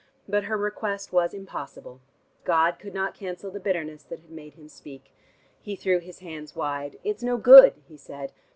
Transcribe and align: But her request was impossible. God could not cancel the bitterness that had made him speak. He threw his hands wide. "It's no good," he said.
But 0.27 0.45
her 0.45 0.57
request 0.57 1.13
was 1.13 1.31
impossible. 1.31 2.01
God 2.43 2.79
could 2.79 2.91
not 2.95 3.13
cancel 3.13 3.51
the 3.51 3.59
bitterness 3.59 4.01
that 4.05 4.21
had 4.21 4.31
made 4.31 4.55
him 4.55 4.67
speak. 4.67 5.13
He 5.61 5.75
threw 5.75 5.99
his 5.99 6.21
hands 6.21 6.55
wide. 6.55 6.97
"It's 7.03 7.21
no 7.21 7.37
good," 7.37 7.75
he 7.87 7.97
said. 7.97 8.31